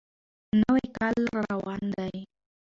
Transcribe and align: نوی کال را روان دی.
نوی 0.61 0.85
کال 0.95 1.15
را 1.33 1.41
روان 1.51 1.81
دی. 1.97 2.17